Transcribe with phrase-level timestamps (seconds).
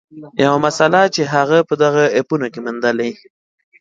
[0.43, 3.09] یوه مسله چې هغې په دغو اپونو کې موندلې